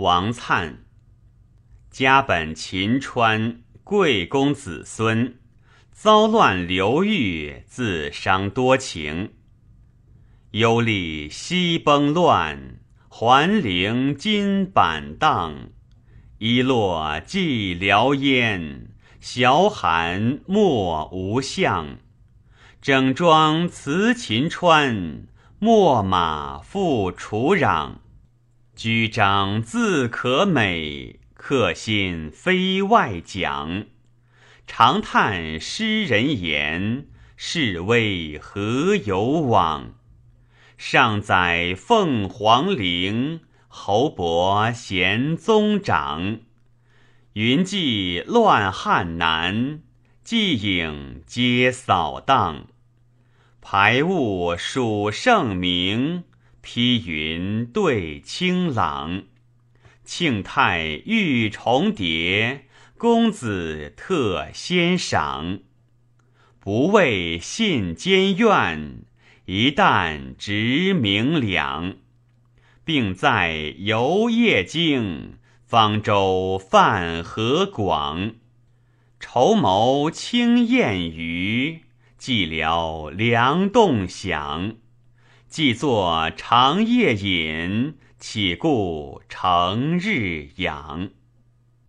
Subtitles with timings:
[0.00, 0.76] 王粲，
[1.90, 5.38] 家本秦川，贵公子孙，
[5.92, 9.34] 遭乱流狱，自伤多情。
[10.52, 15.68] 忧历西崩乱，还陵金板荡。
[16.38, 21.98] 一落寂寥烟，小寒莫无相。
[22.80, 25.26] 整装辞秦川，
[25.60, 27.96] 秣马复楚壤。
[28.82, 33.84] 居章自可美，客心非外讲。
[34.66, 37.04] 长叹诗人言，
[37.36, 39.96] 士威何有往？
[40.78, 46.38] 上载凤凰陵，侯伯贤宗长。
[47.34, 49.80] 云际乱汉南，
[50.24, 52.68] 迹影皆扫荡。
[53.60, 56.24] 排雾数圣明，
[56.62, 59.24] 披云对清朗。
[60.04, 62.66] 庆泰欲重叠，
[62.98, 65.60] 公子特先赏。
[66.58, 69.02] 不畏信监院。
[69.46, 71.96] 一旦直明两，
[72.84, 78.34] 并在游夜经，方舟泛河广。
[79.18, 81.80] 筹谋轻燕鱼，
[82.16, 84.76] 寂寥凉洞响。
[85.50, 91.10] 既作长夜饮，岂顾成日养。